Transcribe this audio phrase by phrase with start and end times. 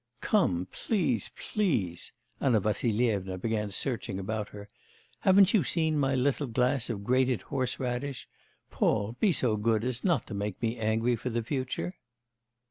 [0.19, 4.67] 'Come, please, please!' Anna Vassilyevna began searching about her.
[5.19, 8.27] 'Haven't you seen my little glass of grated horse radish?
[8.71, 11.97] Paul, be so good as not to make me angry for the future.